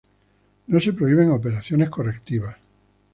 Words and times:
No 0.65 0.79
se 0.79 0.93
prohíben 0.93 1.29
operaciones 1.29 1.91
correctivas. 1.91 2.55